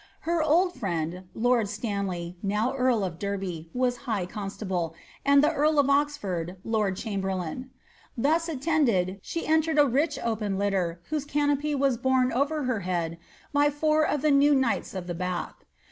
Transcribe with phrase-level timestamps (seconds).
[0.21, 5.77] Her old friend, lord Stanley (now earl of Derby), was high constable, and the eari
[5.79, 7.69] of Oxford, lord chamberlain
[8.17, 13.19] Thus attended, she entered a rich open litter, whose canopy was borne over her head
[13.53, 15.63] by four of the new knights of the Bath.